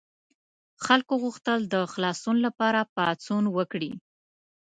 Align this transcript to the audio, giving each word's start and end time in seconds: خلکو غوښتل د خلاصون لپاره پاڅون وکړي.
خلکو 0.85 1.13
غوښتل 1.23 1.59
د 1.73 1.75
خلاصون 1.93 2.37
لپاره 2.45 2.79
پاڅون 2.95 3.43
وکړي. 3.57 3.91